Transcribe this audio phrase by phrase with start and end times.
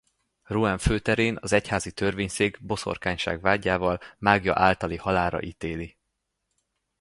[0.43, 5.97] Rouen főterén az egyházi törvényszék boszorkányság vádjával máglya általi halálra ítéli.